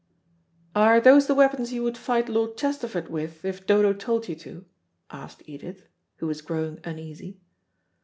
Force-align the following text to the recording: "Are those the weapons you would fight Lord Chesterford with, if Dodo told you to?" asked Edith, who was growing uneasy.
"Are 0.75 0.99
those 0.99 1.27
the 1.27 1.35
weapons 1.35 1.71
you 1.71 1.83
would 1.83 1.95
fight 1.95 2.27
Lord 2.27 2.57
Chesterford 2.57 3.09
with, 3.09 3.45
if 3.45 3.67
Dodo 3.67 3.93
told 3.93 4.27
you 4.27 4.35
to?" 4.37 4.65
asked 5.11 5.43
Edith, 5.45 5.83
who 6.15 6.25
was 6.25 6.41
growing 6.41 6.79
uneasy. 6.83 7.37